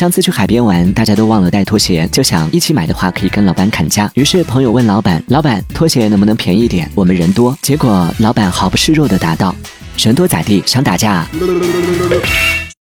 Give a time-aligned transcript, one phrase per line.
[0.00, 4.10] 上次去海边玩，大家都忘了带拖鞋，就想一起买的话可以跟老板砍价。
[4.14, 6.90] 于是朋友问老板：“老板，拖鞋能不能便宜点？
[6.94, 9.54] 我们人多。”结果老板毫不示弱地答道
[10.02, 10.62] ：“人多咋地？
[10.64, 11.26] 想打架？”